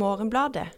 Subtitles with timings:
[0.00, 0.70] Morgenbladet.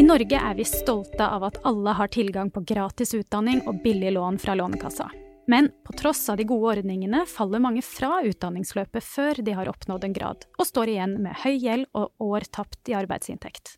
[0.00, 4.14] I Norge er vi stolte av at alle har tilgang på gratis utdanning og billig
[4.16, 5.10] lån fra Lånekassa.
[5.50, 10.06] Men på tross av de gode ordningene faller mange fra utdanningsløpet før de har oppnådd
[10.06, 13.76] en grad, og står igjen med høy gjeld og år tapt i arbeidsinntekt.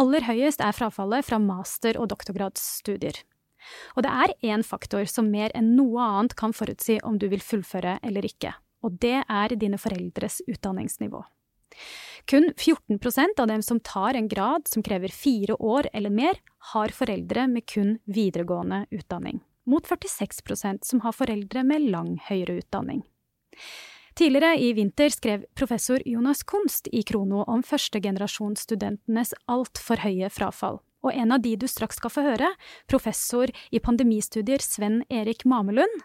[0.00, 3.20] Aller høyest er frafallet fra master- og doktorgradsstudier.
[3.96, 7.44] Og det er én faktor som mer enn noe annet kan forutsi om du vil
[7.44, 8.52] fullføre eller ikke,
[8.84, 11.22] og det er dine foreldres utdanningsnivå.
[12.30, 16.38] Kun 14% av dem som tar en grad som krever fire år eller mer,
[16.72, 23.02] har foreldre med kun videregående utdanning, mot 46% som har foreldre med lang høyere utdanning.
[24.14, 31.12] Tidligere i vinter skrev professor Jonas Kunst i Krono om førstegenerasjonsstudentenes altfor høye frafall, og
[31.12, 32.48] en av de du straks skal få høre,
[32.90, 36.02] professor i pandemistudier Sven Erik Mamelund,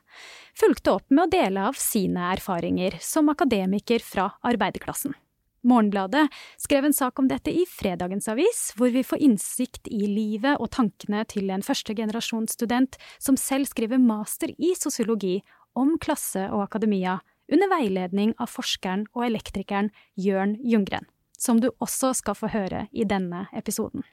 [0.59, 5.15] fulgte opp med å dele av sine erfaringer som akademiker fra arbeiderklassen.
[5.61, 10.59] Morgenbladet skrev en sak om dette i fredagens avis, hvor vi får innsikt i livet
[10.59, 15.41] og tankene til en førstegenerasjonsstudent som selv skriver master i sosiologi
[15.75, 22.13] om klasse og akademia, under veiledning av forskeren og elektrikeren Jørn Ljunggren, som du også
[22.17, 24.05] skal få høre i denne episoden.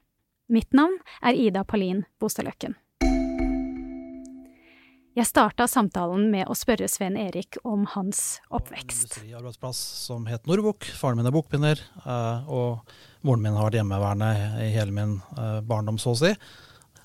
[0.47, 2.77] Mitt navn er Ida Palin Bostadløkken.
[5.17, 9.17] Jeg starta samtalen med å spørre Sven Erik om hans oppvekst.
[9.17, 10.87] En industriarbeidsplass som het Norvok.
[11.01, 12.85] Faren min er bokbinder, eh, og
[13.27, 14.31] moren min har vært hjemmeværende
[14.63, 16.35] i hele min eh, barndom, så å si.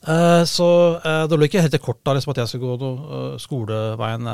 [0.02, 3.36] Eh, så uh, det lå ikke helt i korta liksom, at jeg skulle gå uh,
[3.42, 4.30] skoleveien,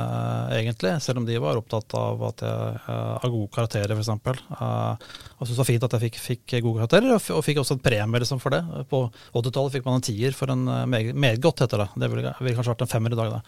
[0.56, 0.94] egentlig.
[1.04, 4.14] Selv om de var opptatt av at jeg har gode karakterer, f.eks.
[4.16, 7.78] Og syntes det var fint at jeg fikk, fikk gode karakterer, og, og, fikk også
[7.78, 8.64] en premie liksom, for det.
[8.92, 11.90] På 80-tallet fikk man en tier for en meget, meget godt, heter det.
[12.00, 13.44] Det ville, ville kanskje vært en femmer i dag, da.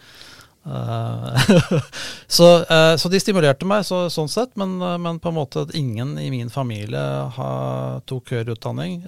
[0.66, 1.80] Eh,
[2.26, 5.64] så, uh, så, de stimulerte meg så, sånn sett, men, uh, men, på en måte
[5.64, 7.00] at ingen i min familie
[7.36, 7.50] ha,
[8.08, 9.00] tok høyere utdanning.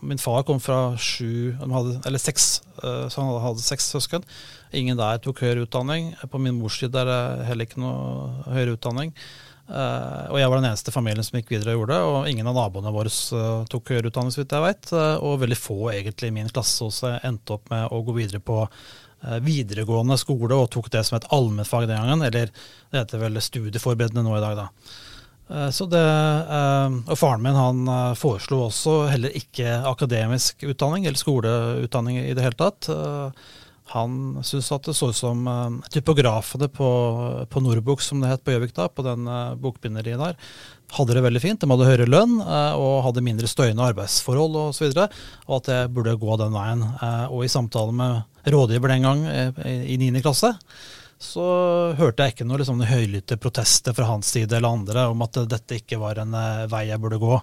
[0.00, 2.50] Min far kom fra sju, eller seks,
[2.82, 4.26] så han hadde, hadde seks søsken.
[4.76, 6.12] Ingen der tok høyere utdanning.
[6.30, 9.12] På min mors side er det heller ikke noe høyere utdanning.
[9.72, 12.08] og jeg var den eneste familien som gikk videre og gjorde det.
[12.08, 13.12] Og ingen av naboene våre
[13.70, 14.92] tok høyere utdanning, så vidt jeg vet.
[15.20, 18.64] og veldig få egentlig i min klasse også endte opp med å gå videre på
[18.64, 19.01] Eh,
[19.44, 22.26] videregående skole og tok det som et allmennfag den gangen.
[22.26, 24.68] Eller det heter vel studieforberedende nå i dag, da.
[25.52, 26.02] Eh, så det,
[26.58, 32.46] eh, og faren min han foreslo også heller ikke akademisk utdanning eller skoleutdanning i det
[32.46, 32.88] hele tatt.
[33.92, 35.42] Han syntes at det så ut som
[35.92, 36.86] typografene på,
[37.50, 39.26] på Nordbok, som det het på Gjøvik da, på den
[39.60, 40.38] bokbinderiet der,
[40.96, 41.60] hadde det veldig fint.
[41.60, 44.62] De hadde høyere lønn og hadde mindre støyende arbeidsforhold osv.
[44.62, 45.08] Og, så videre,
[45.44, 46.86] og at det burde gå den veien.
[47.34, 49.62] Og i samtale med rådgiver den gang eh,
[49.94, 50.22] i 9.
[50.24, 50.52] klasse,
[51.22, 51.46] så
[51.98, 55.78] hørte jeg ikke noe liksom, høylytte protester fra hans side eller andre om at dette
[55.78, 57.36] ikke var en uh, vei jeg burde gå.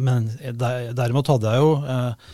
[0.00, 2.30] Men derimot hadde jeg jo uh,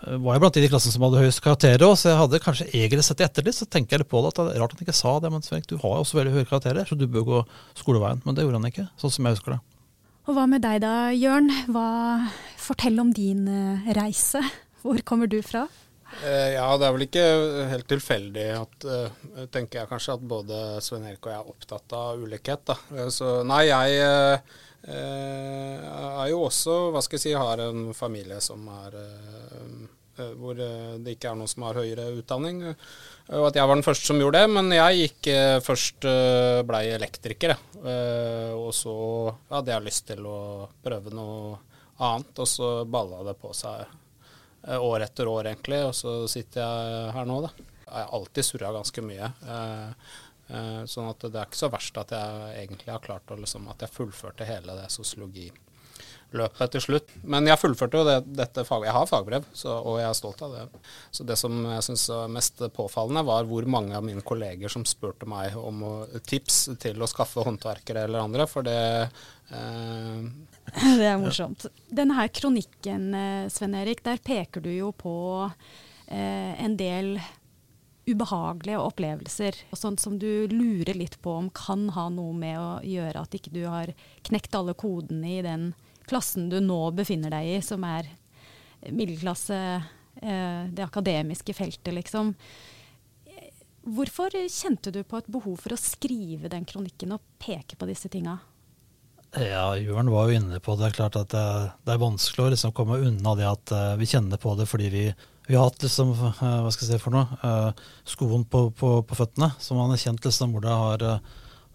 [0.00, 3.04] var jeg blant de i klassen som hadde høyest karakterer så jeg hadde kanskje egentlig
[3.04, 4.30] sett i ettertid, så tenker jeg litt på det.
[4.32, 6.32] at det er Rart han ikke sa det, men Svenk, du har jo også veldig
[6.38, 7.42] høye karakterer, så du bør gå
[7.82, 8.22] skoleveien.
[8.24, 9.60] Men det gjorde han ikke, sånn som jeg husker det.
[10.24, 11.52] Og hva med deg da, Jørn?
[11.74, 11.84] Hva,
[12.64, 13.44] fortell om din
[13.92, 14.40] reise.
[14.80, 15.66] Hvor kommer du fra?
[16.18, 17.26] Eh, ja, det er vel ikke
[17.70, 21.94] helt tilfeldig at uh, tenker jeg kanskje at både Svein Erik og jeg er opptatt
[21.96, 22.64] av ulikhet.
[22.72, 22.76] da.
[22.96, 24.02] Eh, så nei, jeg
[24.90, 29.00] er jo også, hva skal jeg si, har en familie som er
[30.36, 32.58] hvor det ikke er noen som har høyere utdanning.
[33.32, 34.50] Og at jeg var den første som gjorde det.
[34.52, 35.28] Men jeg gikk
[35.64, 36.04] først
[36.68, 37.54] blei elektriker,
[38.58, 38.96] og så
[39.52, 40.40] hadde jeg lyst til å
[40.84, 41.56] prøve noe
[42.04, 43.99] annet, og så balla det på seg Eh,
[44.68, 45.82] år etter år, egentlig.
[45.88, 47.52] Og så sitter jeg her nå, da.
[47.90, 49.30] Jeg har alltid surra ganske mye.
[49.54, 50.10] Eh,
[50.54, 53.68] eh, sånn at det er ikke så verst at jeg egentlig har klart å liksom,
[53.72, 54.90] At jeg fullførte hele det
[56.30, 57.12] sosiologiløpet til slutt.
[57.24, 58.88] Men jeg fullførte jo det, dette faget.
[58.88, 60.80] Jeg har fagbrev, så, og jeg er stolt av det.
[61.10, 64.84] Så det som jeg syns var mest påfallende, var hvor mange av mine kolleger som
[64.84, 68.46] spurte meg om tips til å skaffe håndverkere eller andre.
[68.46, 68.78] For det
[69.50, 70.22] eh,
[71.00, 71.66] Det er morsomt.
[71.90, 75.50] Denne her kronikken, eh, Sven Erik, der peker du jo på
[76.06, 77.18] eh, en del
[78.10, 79.54] ubehagelige opplevelser.
[79.76, 83.52] Sånt som du lurer litt på om kan ha noe med å gjøre at ikke
[83.54, 83.92] du har
[84.26, 85.68] knekt alle kodene i den
[86.10, 88.08] klassen du nå befinner deg i, som er
[88.88, 89.58] middelklasse,
[90.22, 92.34] eh, det akademiske feltet, liksom.
[93.80, 98.10] Hvorfor kjente du på et behov for å skrive den kronikken og peke på disse
[98.12, 98.36] tinga?
[99.38, 100.82] Ja, Jørn var jo inne på det.
[100.82, 101.44] Det er klart at det,
[101.86, 104.90] det er vanskelig å liksom komme unna det at uh, vi kjenner på det fordi
[104.90, 105.04] vi,
[105.46, 107.52] vi har hatt liksom, hva skal jeg si for noe,
[108.08, 109.52] skoen på, på, på, føttene.
[109.62, 111.06] Så man har kjent liksom hvor det har,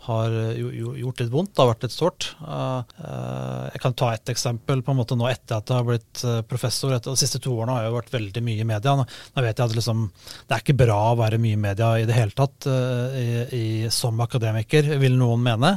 [0.06, 1.53] har gjort litt vondt.
[1.56, 2.27] Det har vært litt sårt.
[2.38, 6.94] Jeg kan ta et eksempel på en måte nå etter at jeg har blitt professor.
[6.94, 8.94] De siste to årene har jeg vært veldig mye i media.
[9.00, 10.03] Nå vet jeg at liksom,
[10.45, 13.25] det er ikke bra å være mye i media i det hele tatt i,
[13.57, 15.74] i, som akademiker, vil noen mene.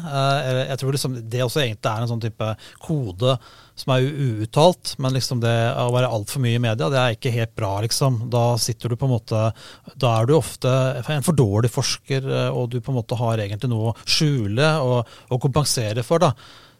[0.69, 2.53] Jeg tror liksom det også egentlig er en sånn type
[2.85, 3.39] kode
[3.79, 4.95] som er uuttalt.
[4.99, 8.25] Men liksom det å være altfor mye i media, det er ikke helt bra, liksom.
[8.33, 9.45] Da sitter du på en måte
[9.99, 10.71] Da er du ofte
[11.09, 15.13] en for dårlig forsker, eh, og du på en måte har egentlig noe skjule og,
[15.29, 16.33] og kompensere for, da.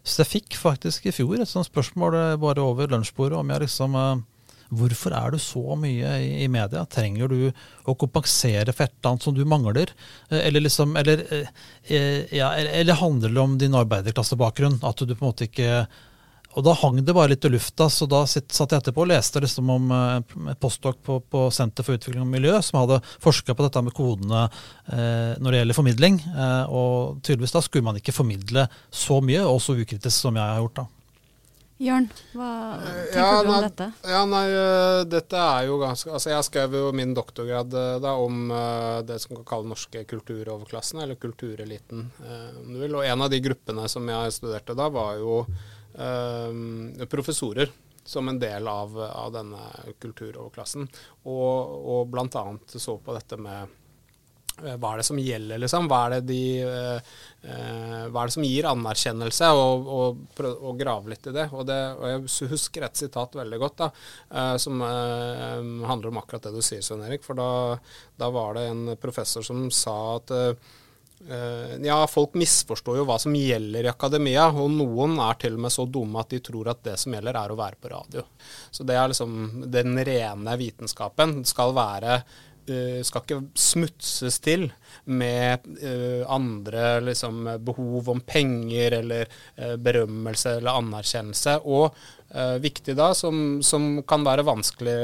[0.03, 3.67] Så jeg fikk faktisk i fjor et sånt spørsmål eh, bare over lunsjbordet om jeg
[3.67, 4.27] liksom eh,
[4.69, 6.83] Hvorfor er du så mye i, media?
[6.93, 7.39] Trenger du
[7.89, 9.95] å kompensere for et annet som du mangler?
[10.29, 11.23] Eller, liksom, eller,
[11.89, 14.77] ja, eller handler det om din arbeiderklassebakgrunn?
[14.85, 15.87] At du på en måte ikke
[16.57, 19.43] og da hang det bare litt i lufta, så da satt jeg etterpå og leste
[19.45, 23.67] liksom om et postdok på, på Senter for utvikling og miljø, som hadde forska på
[23.67, 26.21] dette med kodene eh, når det gjelder formidling.
[26.27, 30.55] Eh, og tydeligvis da skulle man ikke formidle så mye, og så ukritisk som jeg
[30.55, 30.81] har gjort.
[30.81, 30.89] da.
[31.79, 32.51] Jørn, hva
[32.83, 33.85] tenker ja, du om dette?
[34.11, 38.17] Ja, nei, uh, dette er jo ganske Altså, jeg skrev jo min doktorgrad uh, da
[38.19, 38.51] om
[39.07, 42.09] det som kan kalle norske kulturoverklassen, eller kultureliten,
[42.65, 42.99] om du vil.
[42.99, 45.78] Og en av de gruppene som jeg studerte da, var jo eh,
[47.11, 47.73] professorer
[48.09, 49.59] som en del av, av denne
[50.01, 50.89] kulturoverklassen.
[51.29, 52.45] Og, og bl.a.
[52.67, 53.75] så på dette med
[54.63, 55.91] eh, hva er det som gjelder, liksom?
[55.93, 57.13] Hva er det, de, eh,
[57.45, 60.25] eh, hva er det som gir anerkjennelse, og, og,
[60.55, 61.47] og, grave litt i det.
[61.53, 61.79] Og, det.
[61.99, 63.93] og, jeg husker et sitat veldig godt, da,
[64.33, 67.29] eh, som eh, handler om akkurat det du sier, Svein Erik.
[67.29, 67.51] For da,
[68.17, 70.53] da, var det en professor som sa at Uh,
[71.83, 75.75] ja, folk misforstår jo hva som gjelder i akademia, og noen er til og med
[75.75, 78.25] så dumme at de tror at det som gjelder, er å være på radio.
[78.71, 81.41] Så det er liksom den rene vitenskapen.
[81.49, 84.69] skal være uh, skal ikke smutses til
[85.11, 89.39] med uh, andre liksom, behov om penger eller
[89.79, 91.59] berømmelse eller anerkjennelse.
[91.65, 91.97] Og
[92.61, 94.99] viktig da, som, som kan være vanskelig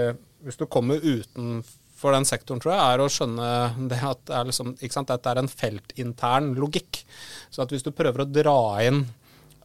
[0.44, 3.50] hvis du kommer utenfor for den sektoren, tror jeg, er å skjønne
[3.88, 7.00] det at det er liksom, dette er en feltintern logikk.
[7.48, 9.06] Så at hvis du prøver å dra inn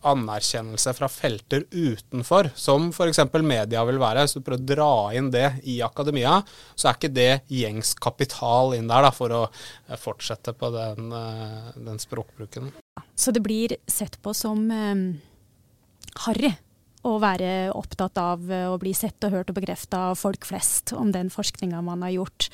[0.08, 3.20] anerkjennelse fra felter utenfor, som f.eks.
[3.44, 6.38] media vil være, hvis du prøver å dra inn det i akademia,
[6.76, 11.12] så er ikke det gjengs kapital inn der da, for å eh, fortsette på den,
[11.12, 12.72] eh, den språkbruken.
[13.20, 15.06] Så det blir sett på som um,
[16.24, 16.56] harry
[17.10, 20.94] å være opptatt av eh, å bli sett og hørt og bekrefta av folk flest
[20.98, 22.50] om den forskninga man har gjort.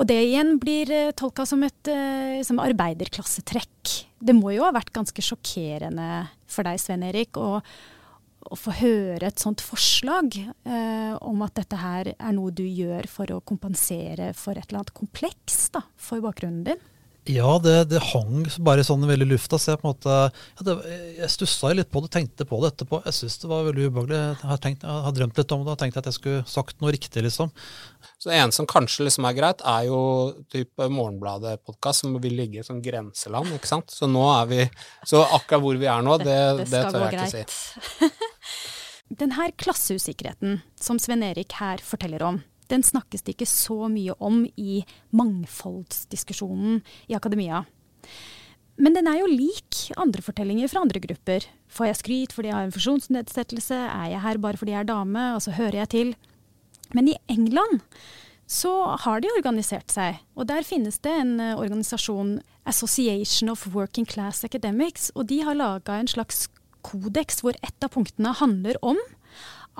[0.00, 3.96] Og det igjen blir eh, tolka som et eh, som arbeiderklassetrekk.
[4.22, 9.28] Det må jo ha vært ganske sjokkerende for deg, Sven Erik, å, å få høre
[9.28, 14.32] et sånt forslag eh, om at dette her er noe du gjør for å kompensere
[14.38, 16.88] for et eller annet kompleks da, for bakgrunnen din.
[17.30, 19.58] Ja, det, det, hang bare sånn veldig i lufta.
[19.60, 20.14] Så jeg på en måte,
[20.58, 20.74] ja, det,
[21.20, 22.98] jeg stussa litt på det, tenkte på det etterpå.
[23.06, 24.18] Jeg syns det var veldig ubehagelig.
[24.18, 26.82] Jeg har, tenkt, jeg har, drømt litt om det og tenkt at jeg skulle sagt
[26.82, 27.52] noe riktig, liksom.
[28.18, 30.02] Så det eneste som kanskje liksom er greit, er jo
[30.50, 33.94] type Morgenbladet-podkast som vil ligge i sånn grenseland, ikke sant.
[33.94, 34.60] Så nå er vi
[35.06, 38.10] Så akkurat hvor vi er nå, det, det, det tør jeg ikke si.
[39.22, 44.14] Den her klasseusikkerheten som Sven Erik her forteller om, den snakkes det ikke så mye
[44.22, 47.64] om i mangfoldsdiskusjonen i akademia.
[48.80, 51.46] Men den er jo lik andre fortellinger fra andre grupper.
[51.72, 53.78] Får jeg skryt fordi jeg har en funksjonsnedsettelse?
[53.86, 55.26] Er jeg her bare fordi jeg er dame?
[55.36, 56.14] Og så hører jeg til.
[56.96, 57.82] Men i England
[58.52, 58.72] så
[59.04, 60.18] har de organisert seg.
[60.36, 65.56] Og der finnes det en uh, organisasjon, Association of Working Class Academics, og de har
[65.56, 66.46] laga en slags
[66.82, 68.98] kodeks hvor ett av punktene handler om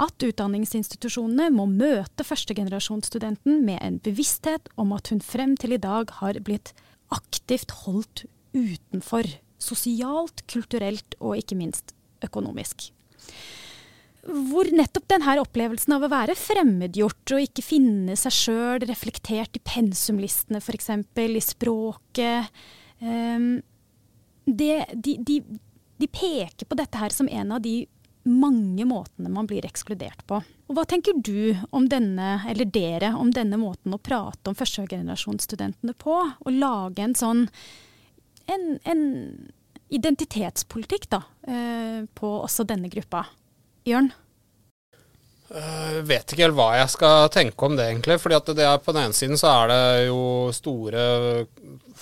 [0.00, 6.12] at utdanningsinstitusjonene må møte førstegenerasjonsstudenten med en bevissthet om at hun frem til i dag
[6.22, 6.72] har blitt
[7.12, 8.24] aktivt holdt
[8.56, 9.28] utenfor.
[9.62, 11.92] Sosialt, kulturelt og ikke minst
[12.24, 12.88] økonomisk.
[14.22, 19.64] Hvor nettopp denne opplevelsen av å være fremmedgjort og ikke finne seg sjøl reflektert i
[19.66, 22.62] pensumlistene f.eks., i språket
[23.02, 23.58] um,
[24.46, 25.40] det, de, de,
[25.98, 27.82] de peker på dette her som en av de
[28.28, 30.40] mange måtene man blir ekskludert på.
[30.70, 35.96] Og Hva tenker du om denne, eller dere, om denne måten å prate om førstegenerasjonsstudentene
[35.98, 36.18] på?
[36.30, 37.46] Å lage en sånn
[38.50, 39.02] en, en
[39.92, 43.26] identitetspolitikk da, eh, på også denne gruppa.
[43.88, 44.12] Jørn?
[45.52, 48.16] Uh, vet ikke helt hva jeg skal tenke om det, egentlig.
[48.22, 50.22] fordi at det er, På den ene siden så er det jo
[50.56, 51.02] store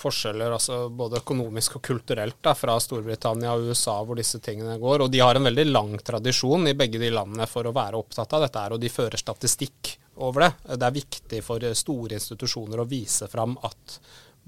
[0.01, 5.03] forskjeller, altså både økonomisk og kulturelt, da, fra Storbritannia og USA, hvor disse tingene går.
[5.03, 8.37] Og de har en veldig lang tradisjon i begge de landene for å være opptatt
[8.37, 10.51] av dette, her, og de fører statistikk over det.
[10.77, 13.99] Det er viktig for store institusjoner å vise fram at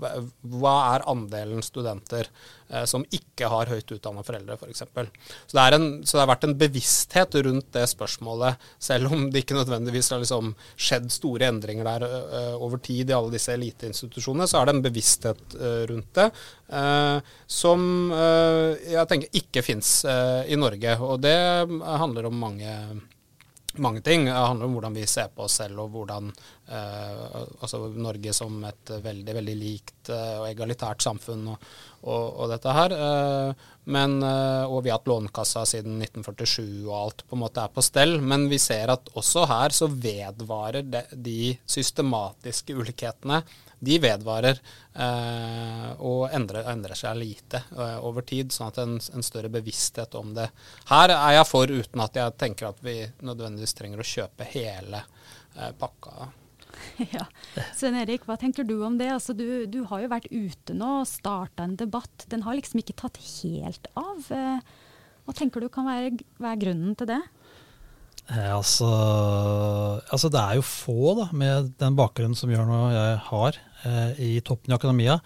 [0.02, 2.28] hva er andelen studenter
[2.70, 4.82] eh, som ikke har høyt utdanna foreldre, f.eks.
[4.82, 9.60] Så, det så det har vært en bevissthet rundt det spørsmålet, selv om det ikke
[9.60, 14.60] nødvendigvis har liksom skjedd store endringer der eh, over tid i alle disse eliteinstitusjonene, så
[14.60, 16.30] er det en bevissthet eh, rundt det
[16.74, 17.18] uh,
[17.50, 17.82] som
[18.14, 20.96] jeg tenker ikke fins i Norge.
[21.06, 21.36] Og det
[22.02, 22.72] handler om mange
[23.82, 24.26] mange ting.
[24.26, 26.32] Det handler om hvordan vi ser på oss selv, og hvordan
[26.68, 27.24] eh,
[27.62, 31.66] altså Norge som et veldig veldig likt uh, og egalitært samfunn og,
[32.04, 32.96] og, og dette her.
[32.98, 37.74] Uh, men, og vi har hatt Lånekassa siden 1947 og alt på en måte er
[37.74, 38.16] på stell.
[38.24, 43.42] Men vi ser at også her så vedvarer de, de systematiske ulikhetene
[43.84, 44.62] de vedvarer
[46.00, 47.60] og endrer, endrer, seg lite
[48.08, 50.46] over tid, sånn at en, en, større bevissthet om det.
[50.88, 55.04] Her er jeg for, uten at jeg tenker at vi nødvendigvis trenger å kjøpe hele
[55.82, 56.30] pakka.
[57.16, 57.26] Ja.
[57.76, 59.10] Svein Erik, hva tenker du om det?
[59.14, 62.28] Altså, du, du, har jo vært ute nå og starta en debatt.
[62.32, 64.28] Den har liksom ikke tatt helt av.
[64.34, 64.60] Eh,
[65.24, 67.22] hva tenker du kan være, være grunnen til det?
[68.32, 68.90] Eh, altså,
[70.08, 74.24] altså, det er jo få da, med den bakgrunnen som Jørn og jeg har eh,
[74.24, 75.20] i toppen i akademia.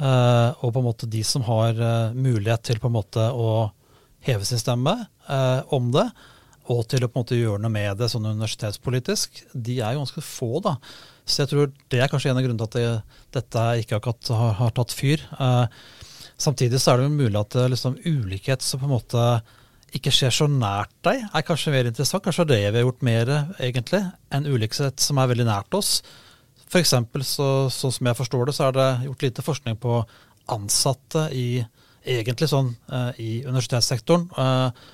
[0.00, 3.70] Eh, og på en måte de som har eh, mulighet til på en måte å
[4.24, 4.94] heve sin stemme
[5.28, 6.06] eh, om det,
[6.70, 10.02] og til å på en måte gjøre noe med det sånn universitetspolitisk, de er jo
[10.02, 10.60] ganske få.
[10.64, 10.76] da.
[11.24, 14.32] Så jeg tror det er kanskje en av grunnene til at det, dette ikke akkurat
[14.36, 15.24] har, har tatt fyr.
[15.40, 15.64] Eh,
[16.40, 19.24] samtidig så er det jo mulig at liksom, ulikhet som på en måte
[19.96, 22.22] ikke skjer så nært deg, er kanskje mer interessant.
[22.22, 25.98] Kanskje det vi har gjort mer egentlig, enn ulikhet som er veldig nært oss.
[26.70, 26.94] F.eks.
[27.26, 29.98] Så, sånn som jeg forstår det, så er det gjort lite forskning på
[30.50, 31.64] ansatte i
[32.06, 34.28] egentlig sånn uh, i universitetssektoren.
[34.30, 34.86] Eh,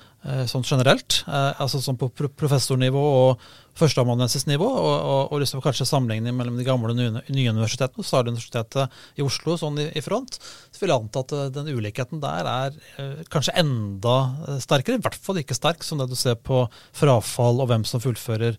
[0.49, 1.21] sånn generelt.
[1.27, 3.45] Eh, altså sånn på professornivå og
[3.77, 8.03] førsteamanuensisnivå, og, og, og liksom kanskje sammenligning mellom de gamle og nye, universitetene.
[8.03, 10.39] og Universitetet i Oslo sånn i, i, front.
[10.71, 14.17] Så vil jeg anta at eh, den ulikheten der er eh, kanskje enda
[14.63, 14.99] sterkere.
[14.99, 16.65] I hvert fall ikke sterk som det du ser på
[16.97, 18.57] frafall og hvem som fullfører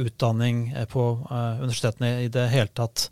[0.00, 3.10] utdanning på eh, universitetene i det hele tatt.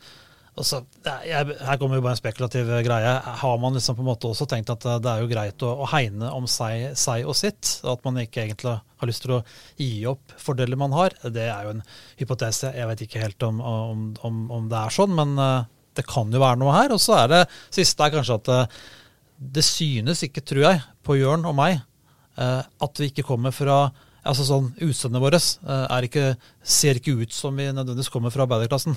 [0.66, 3.12] Så, jeg, her kommer jo bare en spekulativ greie.
[3.40, 5.88] Har man liksom på en måte også tenkt at det er jo greit å, å
[5.92, 7.78] hegne om seg, seg, og sitt?
[7.86, 9.42] At man ikke egentlig har lyst til å
[9.80, 11.16] gi opp fordeler man har?
[11.24, 11.84] Det er jo en
[12.20, 12.72] hypotese.
[12.76, 16.32] Jeg vet ikke helt om, om, om, om det er sånn, men uh, det kan
[16.32, 16.96] jo være noe her.
[16.96, 18.80] Og så er det siste er kanskje at
[19.40, 21.80] det synes ikke, tror jeg, på Jørn og meg
[22.40, 23.90] at vi ikke kommer fra
[24.26, 25.38] altså sånn, Utseendet vårt
[26.62, 28.96] ser ikke ut som vi nødvendigvis kommer fra arbeiderklassen.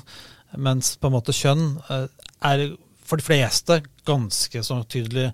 [0.61, 2.07] Mens på en måte kjønn eh,
[2.45, 2.69] er
[3.03, 5.31] for de fleste ganske så tydelig.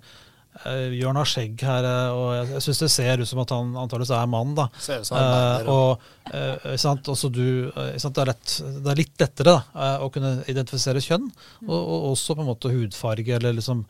[0.60, 3.70] Bjørn Jørn har skjegg her, og jeg, jeg syns det ser ut som at han
[3.78, 4.50] antakeligvis er mann.
[4.58, 4.66] da.
[4.82, 6.08] Ser ut som uh, og,
[6.82, 7.08] sant?
[7.08, 7.70] Også du,
[8.02, 8.18] sant?
[8.18, 11.30] Det, er lett, det, er litt lettere da, å kunne identifisere kjønn,
[11.68, 13.86] og, og, også på en måte hudfarge eller liksom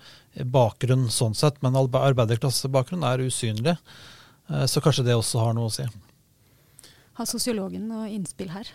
[0.53, 1.59] bakgrunn sånn sett.
[1.65, 3.75] Men arbeiderklassebakgrunn er usynlig,
[4.67, 5.87] så kanskje det også har noe å si.
[7.21, 8.69] Har sosiologen noe innspill her?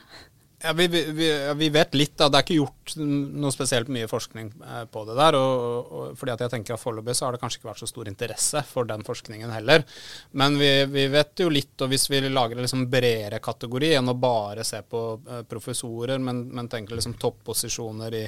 [0.65, 2.17] Ja, vi, vi, vi, vet litt.
[2.17, 5.37] da, Det er ikke gjort noe spesielt mye forskning eh, på det der.
[5.37, 7.89] og, og fordi at jeg tenker at Foreløpig så har det kanskje ikke vært så
[7.89, 9.83] stor interesse for den forskningen heller.
[10.31, 14.09] Men vi, vi vet jo litt, og hvis vi lager en liksom bredere kategori enn
[14.09, 18.25] å bare se på uh, professorer, men, men tenker liksom topposisjoner i,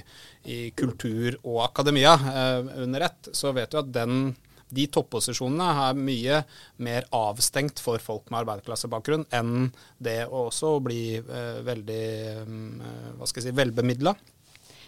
[0.51, 4.27] i, kultur og akademia eh, under ett, så vet vi at den
[4.69, 6.39] de topposisjonene er mye
[6.83, 9.69] mer avstengt for folk med arbeiderklassebakgrunn enn
[10.03, 12.07] det å også bli eh, veldig
[12.43, 14.15] eh, hva skal jeg si, velbemidla.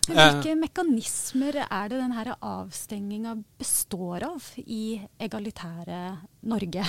[0.10, 6.02] Hvilke eh, mekanismer er det denne avstenginga består av i egalitære
[6.50, 6.86] Norge?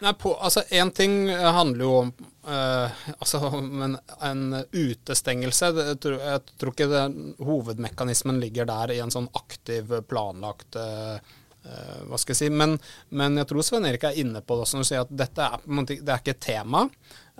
[0.00, 2.12] Nei, på, altså Én ting handler jo om
[2.48, 5.72] eh, altså, en, en utestengelse.
[5.76, 7.02] Jeg tror, jeg tror ikke det,
[7.44, 11.18] hovedmekanismen ligger der i en sånn aktiv, planlagt Uh,
[12.08, 12.76] hva skal jeg si, men,
[13.12, 15.48] men jeg tror Svein Erik er inne på det også når du sier at dette
[15.48, 16.86] er, det er ikke et tema.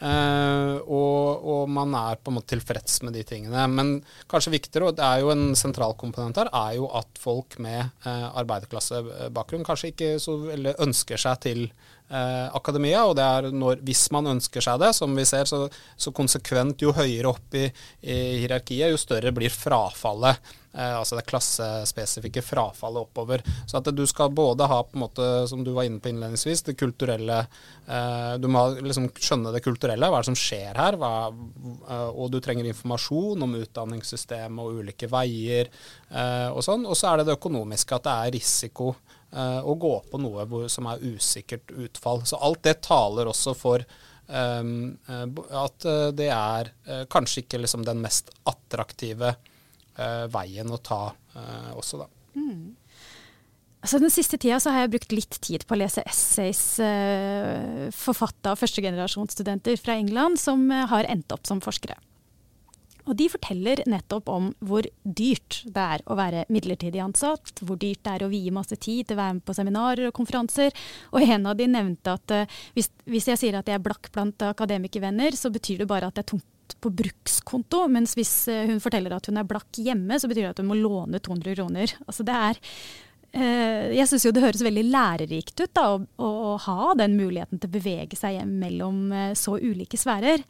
[0.01, 3.67] Uh, og, og, man er på en måte tilfreds med de tingene.
[3.69, 3.99] Men
[4.33, 7.83] kanskje viktigere, og det er jo en sentral komponent her, er jo at folk med
[8.07, 11.67] uh, arbeiderklassebakgrunn kanskje ikke så veldig ønsker seg til
[12.11, 13.05] akademia.
[13.07, 15.61] Og det er når, hvis man ønsker seg det, som vi ser, så,
[15.95, 17.69] så konsekvent jo høyere opp i,
[18.03, 23.43] i hierarkiet, jo større blir frafallet Eh, altså det klassespesifikke frafallet oppover.
[23.67, 26.63] Så at du skal både ha, på en måte, som du var inne på innledningsvis,
[26.69, 30.99] det kulturelle eh, Du må liksom skjønne det kulturelle, hva er det som skjer her?
[31.01, 36.87] Hva, eh, og du trenger informasjon om utdanningssystemet og ulike veier eh, og sånn.
[36.87, 40.69] Og så er det det økonomiske, at det er risiko eh, å gå på noe
[40.71, 42.23] som er usikkert utfall.
[42.29, 43.87] Så alt det taler også for
[44.31, 45.85] at
[46.15, 46.69] det er
[47.11, 49.33] kanskje ikke liksom den mest attraktive
[50.33, 51.01] veien å ta
[51.77, 52.07] også, da.
[52.39, 52.77] Mm.
[53.81, 58.53] Altså Den siste tida har jeg brukt litt tid på å lese essays eh, forfatta
[58.53, 61.97] av førstegenerasjonsstudenter fra England som eh, har endt opp som forskere.
[63.09, 68.05] Og de forteller nettopp om hvor dyrt det er å være midlertidig ansatt, hvor dyrt
[68.05, 70.77] det er å vie masse tid til å være med på seminarer og konferanser.
[71.17, 74.13] Og en av de nevnte at uh, hvis, hvis, jeg sier at jeg er blakk
[74.15, 76.29] blant akademikervenner, så betyr det bare at det
[76.79, 77.85] på brukskonto.
[77.93, 80.71] Mens hvis uh, hun forteller at hun er blakk hjemme, så betyr det at hun
[80.71, 81.97] må låne 200 kroner.
[82.07, 82.61] Altså det er
[83.31, 87.61] Eh, jeg syns jo det høres veldig lærerikt ut da, å, å, ha den muligheten
[87.61, 90.43] til å bevege seg mellom eh, så ulike sfærer.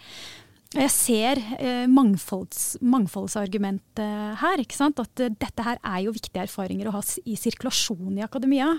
[0.70, 4.62] Jeg ser eh, mangfolds, mangfoldsargumentet her.
[4.62, 5.02] ikke sant?
[5.02, 8.72] At eh, dette her er jo viktige erfaringer å ha i sirkulasjon i akademia.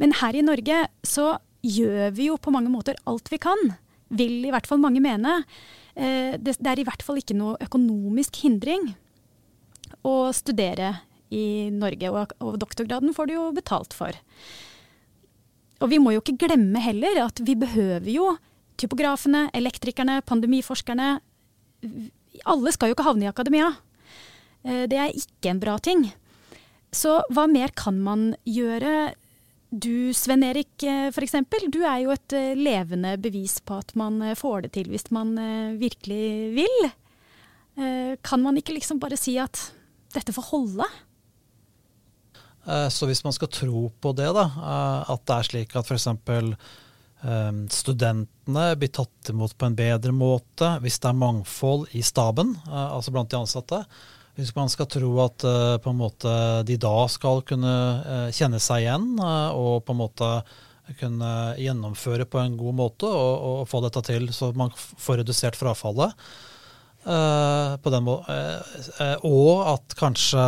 [0.00, 1.32] Men her i Norge så
[1.64, 3.70] gjør vi jo på mange måter alt vi kan.
[4.10, 5.40] Vil i hvert fall mange mene.
[5.94, 8.92] Eh, det, er i hvert fall ikke noe økonomisk hindring
[10.06, 10.96] å studere
[11.30, 12.10] i Norge.
[12.10, 14.16] Og, og doktorgraden får du jo betalt for.
[15.80, 18.32] Og vi må jo ikke glemme heller at vi behøver jo
[18.80, 21.12] typografene, elektrikerne, pandemiforskerne.
[22.48, 23.72] Alle skal jo ikke havne i akademia.
[24.64, 26.08] Eh, det er ikke en bra ting.
[26.90, 29.14] Så hva mer kan man gjøre?
[29.70, 31.36] Du Sven Erik eh, f.eks.,
[31.70, 35.36] du er jo et eh, levende bevis på at man får det til hvis man
[35.80, 36.24] virkelig
[36.58, 36.90] vil.
[38.26, 39.56] Kan man ikke liksom bare si at
[40.12, 40.88] dette får holde?
[42.66, 45.88] Eh, så hvis man skal tro på det, da, eh, at det er slik at
[45.88, 46.08] f.eks.
[47.20, 52.54] Eh, studentene blir tatt imot på en bedre måte hvis det er mangfold i staben,
[52.68, 53.84] altså blant de ansatte.
[54.40, 55.44] Hvis man skal tro at
[55.84, 56.32] på en måte
[56.64, 57.74] de da skal kunne
[58.32, 60.30] kjenne seg igjen og på en måte
[60.98, 65.58] kunne gjennomføre på en god måte og, og få dette til så man får redusert
[65.60, 66.16] frafallet.
[68.02, 68.16] må
[69.28, 70.46] og at kanskje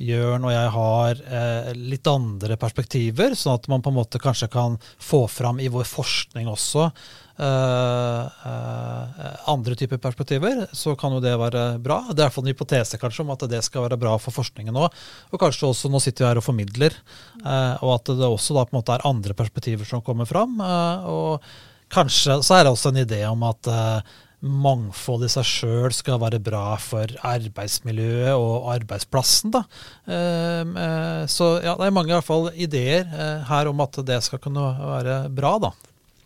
[0.00, 4.48] Jørn og jeg har eh, litt andre perspektiver, sånn at man på en måte kanskje
[4.50, 11.20] kan få fram i vår forskning også eh, eh, andre typer perspektiver, så kan jo
[11.22, 12.00] det være bra.
[12.10, 14.34] Det er i hvert fall en hypotese kanskje om at det skal være bra for
[14.34, 14.98] forskningen òg.
[15.30, 16.98] Og kanskje også, nå sitter vi her og formidler,
[17.44, 20.58] eh, og at det også da på en måte er andre perspektiver som kommer fram.
[20.60, 25.46] Eh, og kanskje så er det også en idé om at eh, mangfold i seg
[25.46, 29.52] sjøl skal være bra for arbeidsmiljøet og arbeidsplassen.
[29.54, 29.62] Da.
[30.10, 34.00] Ehm, eh, så ja, det er mange i hvert fall ideer eh, her om at
[34.06, 35.54] det skal kunne være bra.
[35.62, 35.72] da.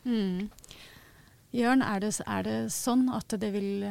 [0.09, 0.49] Mm.
[1.57, 3.91] Jørn, er det, er det, sånn at det vil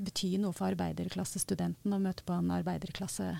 [0.00, 3.32] bety noe for arbeiderklassestudenten å møte på en arbeiderklasse?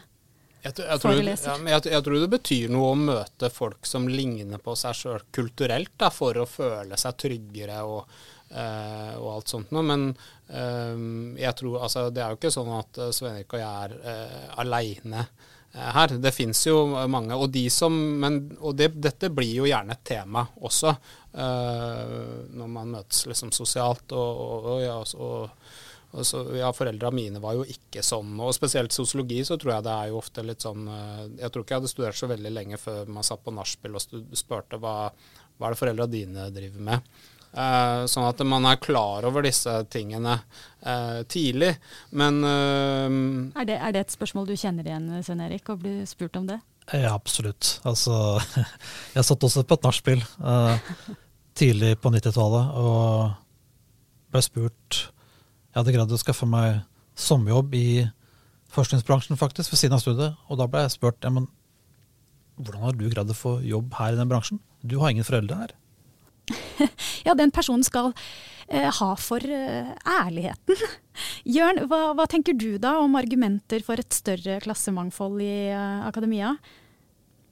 [0.61, 4.61] Jeg, jeg, tror, ja, jeg, jeg, tror, det betyr noe å møte folk som ligner
[4.61, 8.13] på seg sjøl kulturelt, da, for å føle seg tryggere og
[8.51, 9.85] Uh, og alt sånt noe.
[9.87, 10.09] Men
[10.51, 10.99] uh,
[11.39, 13.95] jeg tror altså Det er jo ikke sånn at uh, Svein Erik og jeg er
[14.03, 15.29] uh, aleine
[15.71, 16.17] her.
[16.19, 17.37] Det fins jo mange.
[17.39, 20.97] Og, de som, men, og det, dette blir jo gjerne et tema også
[21.31, 24.11] når man møtes liksom sosialt.
[24.11, 24.97] Og, og, og ja,
[26.27, 28.35] så, ja, Foreldra mine var jo ikke sånn.
[28.43, 30.91] Og spesielt sosiologi så tror jeg det er jo ofte litt sånn
[31.39, 34.25] Jeg tror ikke jeg hadde studert så veldig lenge før man satt på nachspiel og
[34.43, 34.97] spurte hva,
[35.55, 37.15] hva er det foreldra dine driver med.
[37.51, 41.73] Uh, sånn at man er klar over disse tingene uh, tidlig.
[42.15, 43.09] Men uh,
[43.59, 46.47] er, det, er, det, et spørsmål du kjenner igjen, Svein Erik, å bli spurt om
[46.47, 46.61] det?
[46.95, 47.81] Ja, absolutt.
[47.87, 48.39] Altså,
[49.17, 50.23] jeg satt også på et nachspiel
[51.61, 53.35] tidlig på 90-tallet og
[54.31, 56.85] ble spurt Jeg hadde greid å skaffe meg
[57.19, 57.89] sommerjobb i
[58.71, 60.39] forskningsbransjen, faktisk, ved siden av studiet.
[60.47, 61.51] Og da ble jeg spurt ja, men
[62.61, 64.63] hvordan har du greid å få jobb her i den bransjen?
[64.87, 65.75] Du har ingen foreldre her.
[67.27, 68.13] ja, den personen skal
[68.69, 70.85] eh, ha for eh, ærligheten.
[71.57, 76.55] Jørn, hva, hva, tenker du da om argumenter for et større klassemangfold i eh, akademia?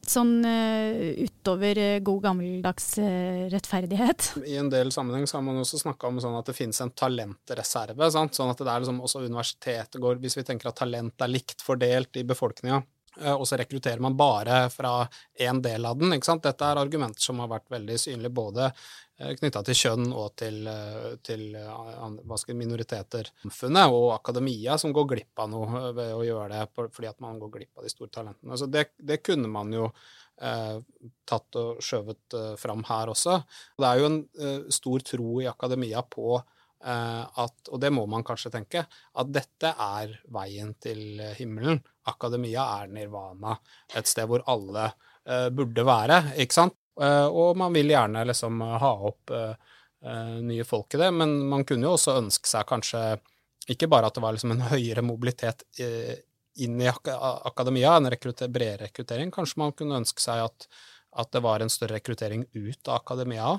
[0.08, 4.30] Sånn uh, utover uh, god gammeldags uh, rettferdighet.
[4.48, 6.94] I en del sammenheng så har man også snakka om sånn at det finnes en
[6.96, 8.08] talentreserve.
[8.14, 8.38] Sant?
[8.38, 11.60] Sånn at det er liksom også universitetet går Hvis vi tenker at talent er likt
[11.60, 12.97] fordelt i befolkninga, Eh,
[13.34, 15.02] og så rekrutterer man bare fra
[15.38, 16.14] én del av den.
[16.14, 16.44] ikke sant?
[16.44, 20.60] Dette er argumenter som har vært veldig synlige både eh, knytta til kjønn og til,
[20.70, 21.48] eh, til
[22.38, 23.32] skal minoriteter.
[23.42, 27.40] Samfunnet og akademia som går glipp av noe ved å gjøre det fordi at man
[27.42, 28.58] går glipp av de store talentene.
[28.60, 29.90] Så det, det kunne man jo
[30.42, 30.78] eh,
[31.28, 33.40] tatt og skjøvet eh, fram her også.
[33.78, 36.38] Det er jo en eh, stor tro i akademia på
[36.78, 42.92] at, og det må man kanskje tenke, at dette er veien til himmelen akademia er
[42.92, 43.56] nirvana,
[43.96, 46.76] et sted hvor alle uh, burde være, ikke sant?
[46.98, 49.74] Uh, og man vil gjerne liksom ha opp uh,
[50.42, 53.02] nye folk i det, men man kunne jo også ønske seg kanskje
[53.68, 55.66] ikke bare at det var liksom en høyere mobilitet
[56.58, 57.10] inn i ak
[57.46, 59.30] akademia, en rekrutter, bred rekruttering.
[59.34, 60.66] Kanskje man kunne ønske seg at,
[61.22, 63.52] at det var en større rekruttering ut av akademia.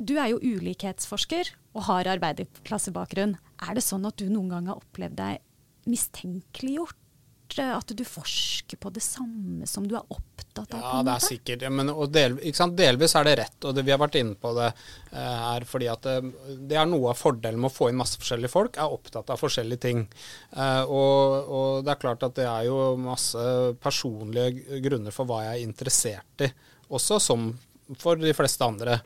[0.00, 3.36] Du er jo ulikhetsforsker og har arbeiderklassebakgrunn.
[3.66, 7.00] Er det sånn at du noen gang har opplevd deg mistenkeliggjort?
[7.54, 10.80] At du forsker på det samme som du er opptatt av?
[10.80, 11.64] Ja, det er sikkert.
[11.70, 12.38] Men, del,
[12.74, 15.66] delvis er det rett, og det, vi har vært inne på det eh, her.
[15.68, 16.32] fordi at det,
[16.64, 19.38] det, er noe av fordelen med å få inn masse forskjellige folk, er opptatt av
[19.38, 20.02] forskjellige ting.
[20.56, 23.44] Eh, og, og, det er klart at det er jo masse
[23.84, 26.50] personlige grunner for hva jeg er interessert i,
[26.90, 27.52] også som
[27.98, 28.98] for de fleste andre.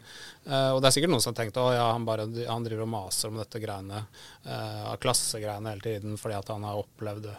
[0.46, 2.06] Uh, og det er sikkert noen som har tenkt at ja, han,
[2.48, 4.04] han driver og maser om dette greiene,
[4.46, 7.36] uh, klassegreiene hele tiden fordi at han har opplevd det.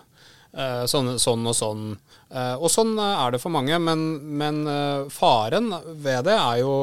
[0.49, 1.83] Uh, sånn, sånn, og sånn.
[2.33, 4.05] og sånn er det for mange, men,
[4.41, 4.63] men
[5.13, 5.69] faren
[6.01, 6.73] ved det er jo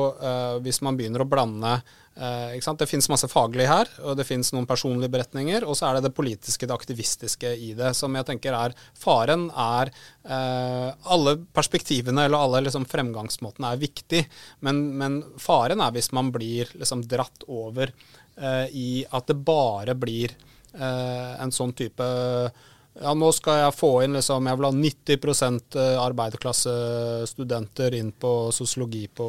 [0.63, 1.73] hvis man begynner å blande
[2.17, 5.67] Eh, det finnes masse faglig her, og det finnes noen personlige beretninger.
[5.69, 9.51] Og så er det det politiske, det aktivistiske i det, som jeg tenker er Faren
[9.51, 9.93] er
[10.25, 14.23] eh, Alle perspektivene eller alle liksom, fremgangsmåtene er viktig,
[14.65, 19.95] men, men, faren er hvis man blir liksom, dratt over eh, i at det bare
[19.99, 20.33] blir
[20.73, 22.09] eh, en sånn type
[22.97, 28.31] ja, nå skal jeg få inn liksom, Jeg vil ha 90 eh, arbeiderklassestudenter inn på
[28.57, 29.29] sosiologi på,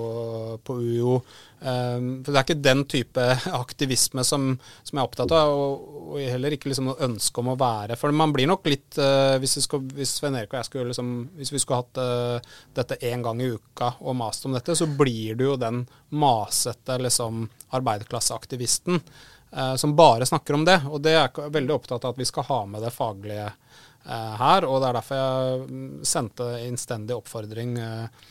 [0.64, 1.18] på UiO.
[1.58, 3.24] Um, for Det er ikke den type
[3.64, 4.52] aktivisme som,
[4.86, 7.98] som jeg er opptatt av, og, og heller ikke liksom noe ønske om å være.
[8.00, 9.58] For man blir nok litt uh, Hvis,
[9.98, 13.42] hvis Svein Erik og jeg skulle liksom, hvis vi skulle hatt uh, dette én gang
[13.44, 15.84] i uka og mast om dette, så blir du jo den
[16.16, 19.04] masete liksom, arbeiderklasseaktivisten.
[19.52, 20.82] Eh, som bare snakker om det.
[20.90, 24.34] Og det er jeg veldig opptatt av at vi skal ha med det faglige eh,
[24.42, 24.68] her.
[24.68, 28.26] Og det er derfor jeg sendte innstendig oppfordring eh,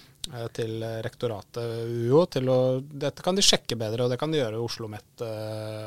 [0.53, 4.59] til rektoratet UiO til å Dette kan de sjekke bedre, og det kan de gjøre
[4.59, 5.23] i Oslo OsloMet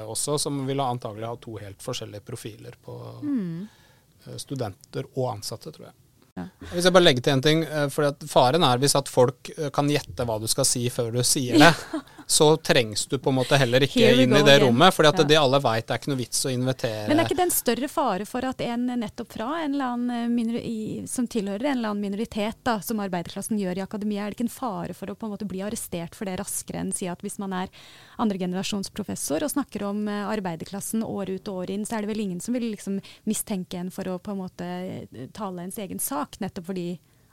[0.08, 4.38] også, som vil antagelig ha to helt forskjellige profiler på mm.
[4.40, 5.98] studenter og ansatte, tror jeg.
[6.40, 6.46] Ja.
[6.70, 10.24] Hvis jeg bare legger til en ting, for Faren er hvis at folk kan gjette
[10.24, 11.74] hva du skal si før du sier det.
[11.76, 14.68] Ja så trengs du på en måte heller ikke inn i det again.
[14.68, 14.94] rommet.
[14.94, 15.12] For ja.
[15.26, 17.88] det alle veit, er ikke noe vits å invitere Men er ikke det en større
[17.90, 22.04] fare for at en nettopp fra en eller annen minori, som tilhører en eller annen
[22.06, 25.26] minoritet, da, som arbeiderklassen gjør i akademia, er det ikke en fare for å på
[25.26, 27.74] en måte bli arrestert for det raskere enn si at hvis man er
[28.22, 32.24] andregenerasjonsprofessor og snakker om uh, arbeiderklassen år ut og år inn, så er det vel
[32.28, 35.98] ingen som vil liksom mistenke en for å på en måte eh, tale ens egen
[35.98, 36.88] sak, nettopp fordi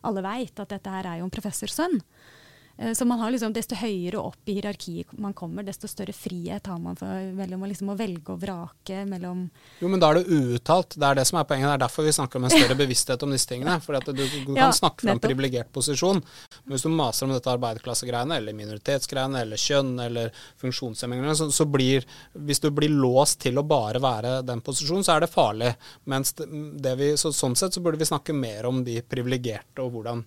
[0.08, 2.00] alle veit at dette her er jo en professorsønn.
[2.00, 2.44] Eh,
[2.76, 6.78] så man har liksom, Desto høyere opp i hierarkiet man kommer, desto større frihet har
[6.82, 9.46] man for, mellom liksom, å velge og vrake mellom
[9.80, 10.96] Jo, men da er det uuttalt.
[10.96, 11.70] Det er det som er poenget.
[11.70, 13.78] Det er derfor vi snakker om en større bevissthet om disse tingene.
[13.84, 16.20] For du, du, kan ja, snakke fra en privilegert posisjon.
[16.64, 21.66] Men hvis du maser om dette arbeiderklassegreiene, eller minoritetsgreiene, eller kjønn, eller funksjonshemmingene, så, så,
[21.66, 25.72] blir Hvis du blir låst til å bare være den posisjonen, så er det farlig.
[26.12, 29.96] Mens det vi, så, sånn sett så burde vi snakke mer om de privilegerte, og
[29.96, 30.22] hvordan,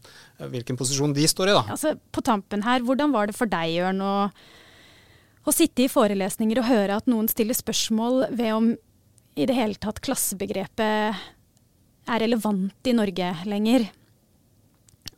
[0.50, 1.66] hvilken posisjon de står i, da.
[1.76, 4.30] Altså, på tampen her, hvordan var det for deg, Jørn, å,
[5.44, 8.74] å sitte i forelesninger og høre at noen stiller spørsmål ved om
[9.40, 11.20] i det hele tatt klassebegrepet
[12.10, 13.90] er relevant i Norge lenger?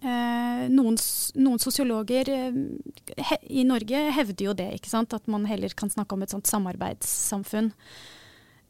[0.02, 0.98] Eh, noen,
[1.38, 6.34] noen, sosiologer eh, i Norge hevder jo det, at man heller kan snakke om et
[6.34, 7.70] sånt samarbeidssamfunn.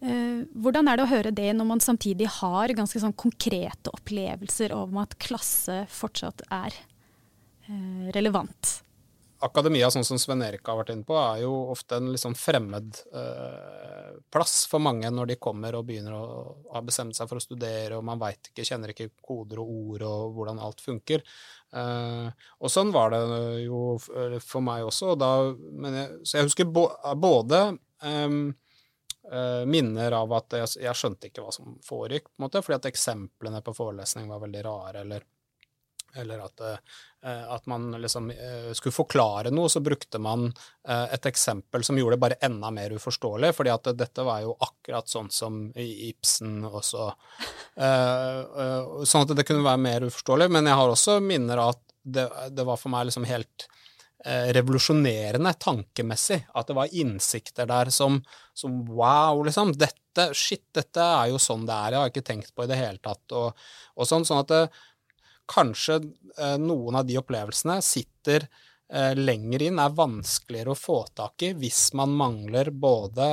[0.02, 4.74] Eh, hvordan er det å høre det når man samtidig har ganske sånn konkrete opplevelser
[4.76, 6.76] om at klasse fortsatt er
[8.16, 8.82] relevant.
[9.42, 13.00] Akademia, sånn som Sven Erik har vært inne på, er jo ofte en liksom fremmed
[13.18, 16.28] eh, plass for mange når de kommer og begynner å
[16.76, 20.06] ha bestemt seg for å studere, og man veit ikke, kjenner ikke koder og ord
[20.06, 21.26] og hvordan alt funker.
[21.74, 23.24] Eh, og sånn var det
[23.66, 25.16] jo for meg også.
[25.16, 25.32] Og Da,
[25.90, 27.64] jeg, så jeg husker både
[28.06, 28.44] ehm,
[29.26, 32.78] eh, minner av at jeg, jeg, skjønte ikke hva som foregikk, på en måte, fordi
[32.78, 35.26] at eksemplene på forelesning var veldig rare, eller
[36.16, 41.26] eller at, uh, at man liksom uh, skulle forklare noe, så brukte man uh, et
[41.30, 45.30] eksempel som gjorde det bare enda mer uforståelig, fordi at dette var jo akkurat sånn
[45.34, 47.12] som i Ibsen også.
[47.78, 50.50] sånn at det kunne være mer uforståelig.
[50.52, 52.26] Men jeg har også minner av at det,
[52.58, 53.68] det var for meg liksom helt
[54.22, 56.44] revolusjonerende tankemessig.
[56.54, 58.20] At det var innsikter der som,
[58.54, 59.74] som wow, liksom.
[59.74, 61.96] Dette, shit, dette er jo sånn det er.
[61.96, 63.24] Jeg har ikke tenkt på i det hele tatt.
[63.38, 63.66] Og,
[63.98, 64.62] og sånn, sånn at det,
[65.52, 66.00] kanskje
[66.38, 71.54] eh, noen av de opplevelsene sitter eh, lenger inn, er vanskeligere å få tak i
[71.60, 73.30] hvis man mangler både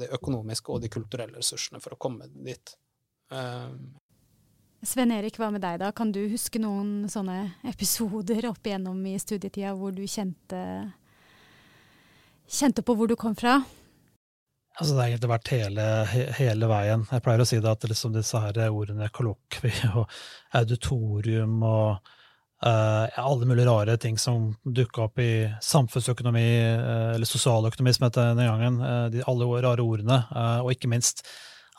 [0.00, 2.76] de økonomiske og de kulturelle ressursene for å komme dit.
[3.32, 3.72] Eh,
[4.86, 5.90] Sven Erik, hva med deg da?
[5.90, 10.60] Kan du huske noen sånne episoder opp igjennom i studietida hvor du kjente,
[12.46, 13.58] kjente på hvor du kom fra?
[14.78, 15.84] Altså, det har egentlig vært hele,
[16.38, 17.02] hele, veien.
[17.10, 20.04] Jeg pleier å si det at liksom disse her ordene kollokvi og
[20.54, 22.12] auditorium og
[22.62, 26.46] uh, alle mulige rare ting som dukka opp i samfunnsøkonomi,
[26.78, 30.20] uh, eller sosialøkonomi, som het den gangen, uh, de, alle rare ordene,
[30.62, 31.24] og ikke minst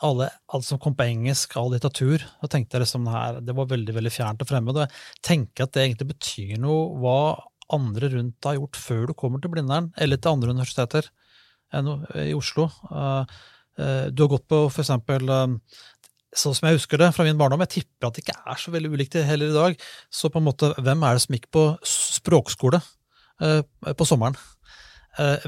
[0.04, 2.26] alle, alt som kom på engelsk, all litteratur.
[2.42, 4.76] Da tenkte jeg liksom her, Det var veldig veldig fjernt og fremmed.
[4.76, 7.18] Og jeg tenker at det egentlig betyr noe hva
[7.72, 11.10] andre rundt deg har gjort før du kommer til Blindern, eller til andre universiteter
[11.72, 12.68] i Oslo.
[12.90, 13.24] Eh,
[13.78, 15.56] eh, du har gått på eh,
[16.30, 18.70] sånn som jeg husker det fra min barndom, jeg tipper at det ikke er så
[18.70, 19.84] veldig ulikt heller i dag.
[20.10, 22.82] Så på en måte, hvem er det som gikk på språkskole
[23.40, 24.36] på sommeren?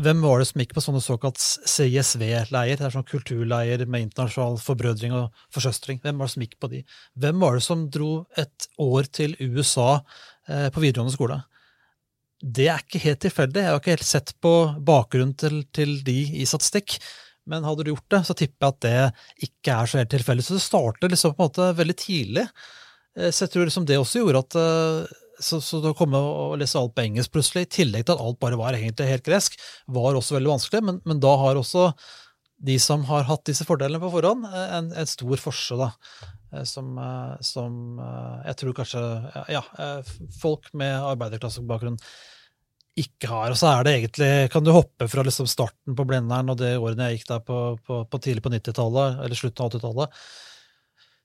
[0.02, 2.80] Hvem var det som gikk på sånne såkalt CSV-leier?
[2.80, 6.00] Det er sånn kulturleier med internasjonal forbrødring og forsøstring.
[6.02, 6.82] Hvem var det som gikk på de?
[7.14, 8.10] Hvem var det som dro
[8.42, 10.00] et år til USA
[10.48, 11.38] på videregående skole?
[12.42, 13.62] Det er ikke helt tilfeldig.
[13.62, 14.52] Jeg har ikke helt sett på
[14.82, 16.96] bakgrunnen til, til, de i statistikk.
[17.46, 20.46] Men hadde du gjort det, så tipper jeg at det ikke er så helt tilfeldig.
[20.46, 22.46] Så det starter liksom på en måte veldig tidlig.
[23.18, 24.58] Eh, så jeg tror liksom det også gjorde at
[25.42, 28.22] så, så, det å komme og lese alt på engelsk plutselig, i tillegg til at
[28.22, 29.56] alt bare var egentlig helt gresk,
[29.90, 30.82] var også veldig vanskelig.
[30.86, 31.88] Men, men da har også
[32.62, 35.86] de som har hatt disse fordelene på forhånd, eh, en, en stor forskjell.
[36.68, 36.98] Som,
[37.40, 37.76] som,
[38.44, 39.00] jeg tror kanskje
[39.54, 39.62] ja,
[40.36, 41.96] folk med arbeiderklassebakgrunn
[42.98, 43.52] ikke har.
[43.52, 46.74] Og så er det egentlig, kan du hoppe fra liksom starten på Blindern og det
[46.76, 50.18] årene jeg gikk der på, på, på tidlig på 90-tallet, eller slutten av 80-tallet,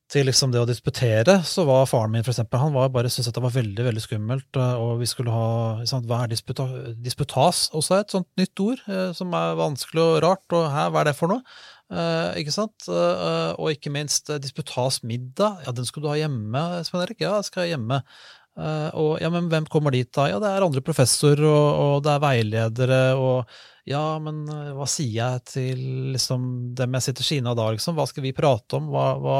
[0.08, 3.28] til liksom det å disputere, så var faren min for eksempel, han var bare syntes
[3.28, 4.48] at det var veldig veldig skummelt.
[4.56, 5.48] Eh, og vi skulle ha
[5.90, 7.66] sant, Hva er disputa, disputas?
[7.76, 10.46] Også et sånt nytt ord eh, som er vanskelig og rart.
[10.56, 11.44] Og hæ, hva er det for noe?
[11.92, 12.88] Eh, ikke sant?
[12.88, 15.62] Eh, og ikke minst eh, disputas middag.
[15.68, 17.20] Ja, den skal du ha hjemme, Svein Erik?
[17.24, 18.00] Ja, jeg skal hjemme.
[18.58, 20.28] Uh, og ja, men hvem kommer dit da?
[20.32, 24.88] Ja, det er andre professorer, og, og det er veiledere, og ja, men uh, hva
[24.90, 25.84] sier jeg til
[26.16, 27.96] liksom, dem jeg sitter siden av da, liksom?
[28.00, 28.90] Hva skal vi prate om?
[28.94, 29.38] Hva, hva,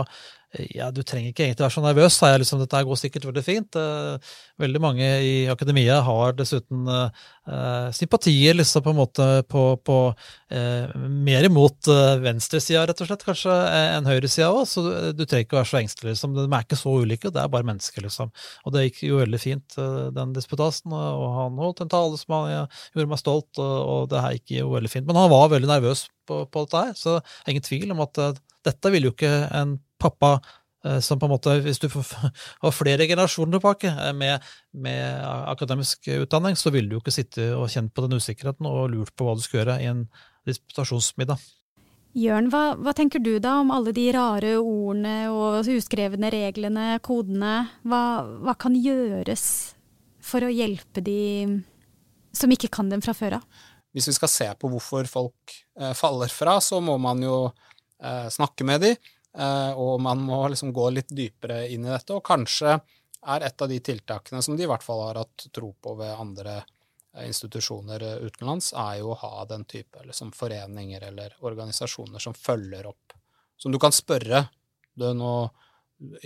[0.56, 2.40] ja, du trenger ikke egentlig være så nervøs, jeg.
[2.40, 3.78] Liksom, dette går sikkert veldig fint.
[3.78, 9.98] Eh, veldig mange i akademia har dessuten eh, sympatier liksom på en måte på, på
[10.56, 10.96] eh,
[11.28, 11.92] mer imot
[12.24, 13.58] venstresida, rett og slett, kanskje,
[13.98, 14.64] enn høyresida òg.
[14.72, 16.16] Så du trenger ikke være så engstelig.
[16.16, 16.38] Liksom.
[16.40, 18.32] De er ikke så ulike, det er bare mennesker, liksom.
[18.64, 19.80] Og det gikk jo veldig fint,
[20.16, 20.96] den disputasen.
[20.96, 24.60] Og han holdt en tale som han, gjorde meg stolt, og, og, det her gikk
[24.62, 25.12] jo veldig fint.
[25.12, 28.32] Men han var veldig nervøs på, på dette her, så ingen tvil om at uh,
[28.68, 30.38] dette ville jo ikke en pappa
[30.86, 31.90] eh, som på en måte, Hvis du
[32.64, 37.52] har flere generasjoner tilbake eh, med, med, akademisk utdanning, så ville du jo ikke sitte
[37.58, 40.08] og kjent på den usikkerheten og lurt på hva du skal gjøre i en
[40.48, 41.42] disputasjonsmiddag.
[42.18, 47.68] Jørn, hva, hva, tenker du da om alle de rare ordene og uskrevne reglene, kodene?
[47.86, 48.02] Hva,
[48.42, 49.44] hva kan gjøres
[50.24, 51.20] for å hjelpe de
[52.36, 53.46] som ikke kan dem fra før av?
[53.94, 57.38] Hvis vi skal se på hvorfor folk eh, faller fra, så må man jo
[58.02, 59.14] eh, snakke med dem.
[59.38, 62.74] Eh, og man må liksom gå litt dypere inn i dette, og kanskje
[63.28, 66.14] er et av de tiltakene som de i hvert fall har hatt tro på ved
[66.16, 72.24] andre eh, institusjoner eh, utenlands, er jo å ha den type liksom, foreninger eller organisasjoner
[72.24, 73.18] som følger opp.
[73.58, 74.48] Som du kan spørre.
[74.98, 75.34] Du, nå,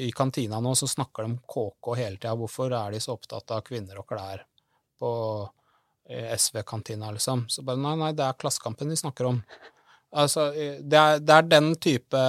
[0.04, 2.36] I kantina nå så snakker de om KK hele tida.
[2.40, 4.46] Hvorfor er de så opptatt av kvinner og klær
[5.00, 5.12] på
[6.12, 7.46] SV-kantina, liksom?
[7.48, 9.38] Så bare nei, nei, det er Klassekampen de snakker om.
[10.12, 12.24] Altså, det er, det er den type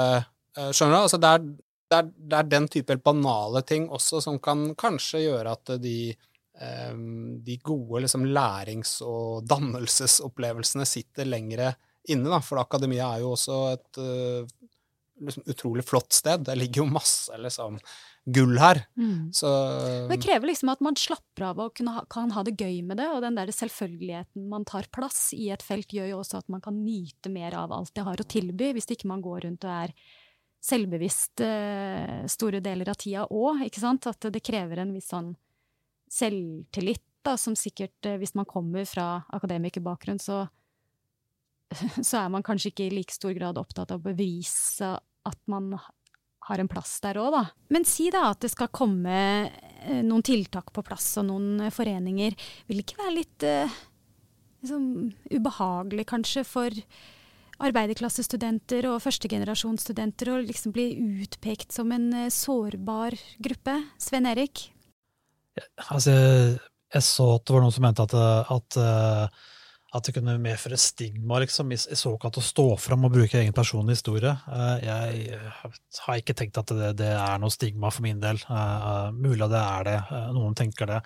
[0.57, 1.03] skjønner du?
[1.07, 5.25] Altså det, er, det, er, det, er, den type banale ting også som kan kanskje
[5.27, 6.93] gjøre at de, eh,
[7.47, 11.75] de gode liksom, lærings- og dannelsesopplevelsene sitter lengre
[12.09, 12.29] inne.
[12.29, 12.41] Da.
[12.45, 14.57] For akademia er jo også et eh,
[15.27, 16.47] liksom, utrolig flott sted.
[16.47, 17.79] Det ligger jo masse liksom,
[18.25, 18.85] gull her.
[18.97, 19.33] Mm.
[19.35, 19.49] Så
[20.09, 23.09] Det krever liksom at man slapper av og ha, kan ha det gøy med det,
[23.11, 26.63] og den der selvfølgeligheten man tar plass i et felt, gjør jo også at man
[26.65, 29.75] kan nyte mer av alt det har å tilby, hvis ikke man går rundt og
[29.75, 29.97] er
[30.63, 34.07] selvbevisst eh, store deler av tida òg, ikke sant?
[34.07, 35.33] At det krever en viss sånn
[36.13, 40.45] selvtillit, da, som sikkert, eh, hvis man kommer fra akademikerbakgrunn, så,
[41.99, 45.75] så er man kanskje ikke i like stor grad opptatt av å bevise at man
[46.49, 47.45] har en plass der òg, da.
[47.75, 52.39] Men si da at det skal komme eh, noen tiltak på plass og noen foreninger.
[52.69, 53.47] Vil det ikke være litt
[54.63, 54.87] liksom,
[55.31, 56.83] ubehagelig, kanskje, for
[57.63, 60.91] arbeiderklassestudenter og førstegenerasjonsstudenter og liksom bli
[61.23, 63.79] utpekt som en eh, sårbar gruppe.
[64.01, 64.69] Sven Erik?
[65.89, 68.15] Altså, jeg så at det var noen som mente at,
[68.57, 69.51] at, eh,
[69.93, 73.57] at det kunne medføre stigma liksom, i, i såkalt å stå fram og bruke egen
[73.57, 74.33] personlig historie.
[74.33, 75.43] Eh, jeg
[76.07, 78.41] har ikke tenkt at det, det er noe stigma for min del.
[79.19, 80.01] Mulig det er det.
[80.35, 81.05] Noen tenker det.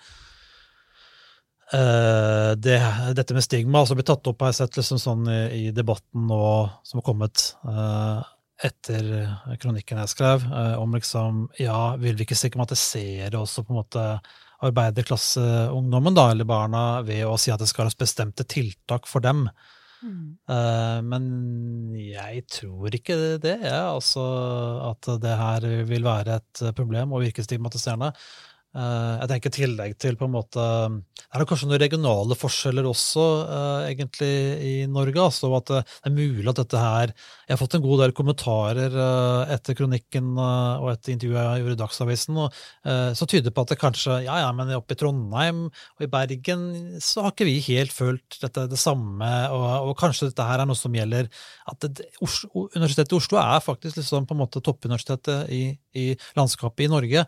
[1.67, 2.77] Det,
[3.17, 6.29] dette med stigma altså blir tatt opp har jeg sett liksom sånn i, i debatten
[6.29, 6.43] nå
[6.87, 8.23] som har kommet uh,
[8.63, 9.09] etter
[9.59, 14.05] kronikken jeg skrev, uh, om liksom ja, vil vi ikke stigmatisere også på en måte
[14.65, 19.45] arbeiderklasseungdommen, da, eller barna, ved å si at det skal være bestemte tiltak for dem.
[20.01, 20.37] Mm.
[21.05, 21.27] Men
[21.97, 24.23] jeg tror ikke det, altså
[24.89, 28.11] at det her vil være et problem og virke stigmatiserende.
[28.77, 32.85] Eh, jeg tenker i tillegg til på en måte Er det kanskje noen regionale forskjeller
[32.85, 34.29] også, uh, egentlig,
[34.61, 35.17] i Norge?
[35.17, 38.97] Altså at det er mulig at dette her Jeg har fått en god del kommentarer
[39.55, 42.57] etter kronikken og etter intervjuet jeg gjorde i Dagsavisen, og,
[43.17, 46.65] som tyder på at det kanskje Ja, ja, men oppe i Trondheim og i Bergen
[47.03, 50.69] så har ikke vi helt følt dette det samme, og, og kanskje dette her er
[50.69, 51.29] noe som gjelder
[51.71, 55.63] at det, Universitetet i Oslo er faktisk liksom på en måte toppuniversitetet i,
[55.97, 57.25] i landskapet i Norge.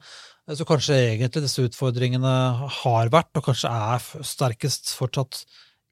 [0.50, 2.36] Så kanskje egentlig disse utfordringene
[2.82, 5.44] har vært, og kanskje er sterkest fortsatt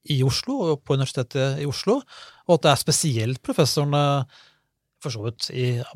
[0.09, 1.99] i Oslo og på Universitetet i Oslo,
[2.47, 4.01] og at det er spesielt professorene
[5.03, 5.51] for så vidt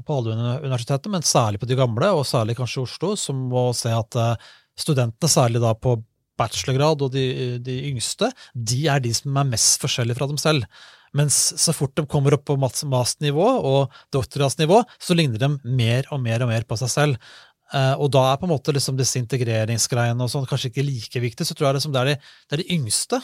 [0.06, 3.72] på alle universitetene, men særlig på de gamle, og særlig kanskje i Oslo, som må
[3.78, 5.98] se at eh, studentene, særlig da på
[6.38, 7.26] bachelorgrad og de,
[7.66, 10.70] de yngste, de er de som er mest forskjellige fra dem selv.
[11.18, 16.22] Mens så fort de kommer opp på master'nivå og doktorgradsnivå, så ligner de mer og
[16.24, 17.34] mer og mer på seg selv.
[17.72, 21.24] Uh, og da er på en måte liksom disse integreringsgreiene og sånn kanskje ikke like
[21.24, 21.48] viktig.
[21.48, 22.16] Så tror jeg liksom det, er de,
[22.50, 23.22] det er de yngste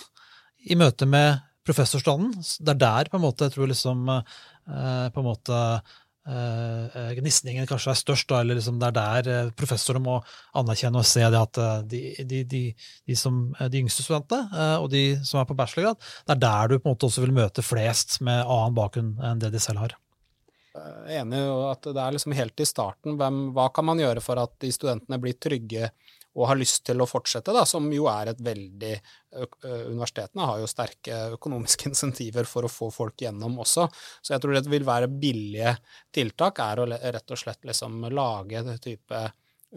[0.71, 2.31] i møte med professorstanden.
[2.63, 4.21] Det er der på en måte jeg tror liksom uh,
[5.11, 5.59] på en måte
[6.31, 10.21] uh, gnisningen kanskje er størst, da, eller liksom det er der professorer må
[10.55, 12.63] anerkjenne og se at de, de, de,
[13.03, 16.87] de som, yngste studentene og de som er på bachelorgrad, det er der du på
[16.87, 19.99] en måte også vil møte flest med annen bakgrunn enn det de selv har.
[20.77, 23.17] Eh, enig i at det er liksom helt i starten.
[23.19, 25.89] Hvem, hva kan man gjøre for at de studentene blir trygge
[26.37, 28.91] og har lyst til å fortsette, da, som jo er et veldig
[29.37, 33.87] Universitetene har jo sterke økonomiske insentiver for å få folk gjennom også.
[34.21, 35.73] Så jeg tror det vil være billige
[36.13, 39.23] tiltak, er å rett og slett liksom lage det type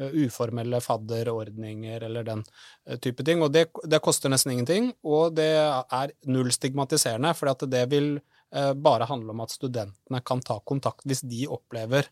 [0.01, 2.45] uformelle fadderordninger eller den
[3.03, 3.43] type ting.
[3.43, 8.15] Og det, det koster nesten ingenting, og det er null stigmatiserende, for det vil
[8.51, 12.09] bare handle om at studentene kan ta kontakt hvis de opplever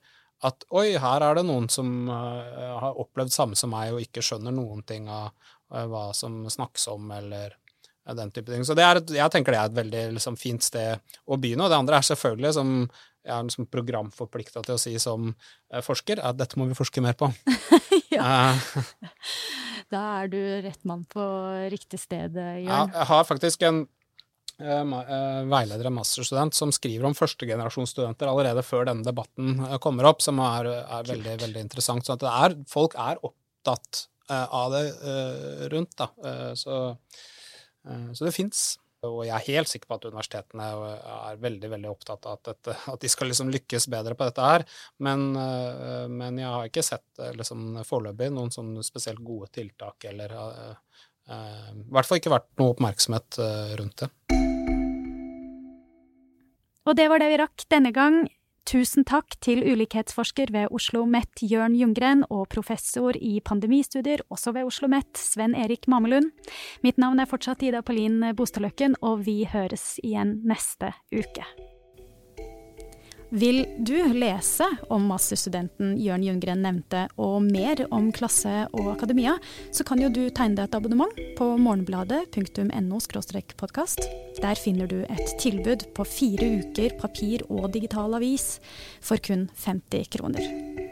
[0.46, 4.22] at oi, her er det noen som uh, har opplevd samme som meg og ikke
[4.22, 7.56] skjønner noen ting av uh, hva som snakkes om, eller
[8.16, 8.62] den type ting.
[8.64, 10.96] Så er, jeg tenker det er et veldig liksom, fint sted
[11.28, 11.66] å begynne.
[11.66, 15.26] Og det andre er selvfølgelig, som jeg er liksom programforplikta til å si som
[15.84, 17.28] forsker, at dette må vi forske mer på.
[18.16, 18.54] ja.
[19.92, 21.26] da er du rett mann på
[21.68, 22.64] riktig sted, Jørn.
[22.64, 23.97] Ja, jeg har faktisk en Eh, eh,
[24.58, 30.40] veileder og masterstudent som skriver om førstegenerasjonsstudenter allerede før denne debatten eh, kommer opp, som
[30.42, 32.06] er, er veldig, veldig interessant.
[32.08, 34.82] Så er, folk er opptatt av det
[35.72, 36.10] rundt, da.
[36.52, 36.74] Så,
[38.12, 38.58] så det fins.
[39.08, 42.74] Og jeg er helt sikker på at universitetene er veldig veldig opptatt av at, dette,
[42.92, 44.66] at de skal liksom lykkes bedre på dette her.
[45.00, 45.30] Men,
[46.12, 52.10] men jeg har ikke sett liksom, foreløpig noen sånn spesielt gode tiltak, eller i hvert
[52.10, 53.40] fall ikke vært noe oppmerksomhet
[53.80, 54.12] rundt det.
[56.88, 58.22] Og det var det vi rakk denne gang.
[58.68, 64.68] Tusen takk til ulikhetsforsker ved Oslo OsloMet Jørn Ljunggren og professor i pandemistudier også ved
[64.68, 66.32] Oslo OsloMet Sven Erik Mamelund.
[66.84, 71.44] Mitt navn er fortsatt Ida Paulin Bostadløkken, og vi høres igjen neste uke.
[73.30, 79.34] Vil du lese om masterstudenten Jørn Ljunggren nevnte, og mer om klasse og akademia,
[79.68, 83.02] så kan jo du tegne deg et abonnement på morgenbladet.no
[83.60, 84.08] podkast.
[84.40, 88.60] Der finner du et tilbud på fire uker papir og digital avis
[89.04, 90.87] for kun 50 kroner.